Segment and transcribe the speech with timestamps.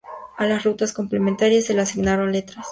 [0.37, 2.65] A las rutas complementarias se le asignaron letras.